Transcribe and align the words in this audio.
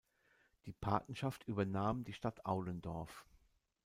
Die 0.65 0.73
Patenschaft 0.73 1.43
übernahm 1.43 2.03
die 2.05 2.13
Stadt 2.13 2.43
Aulendorf. 2.47 3.23